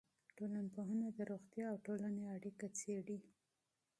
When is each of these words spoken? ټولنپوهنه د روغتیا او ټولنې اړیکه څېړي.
ټولنپوهنه 0.37 1.07
د 1.17 1.19
روغتیا 1.31 1.65
او 1.71 1.77
ټولنې 1.85 2.25
اړیکه 2.35 2.67
څېړي. 2.79 3.19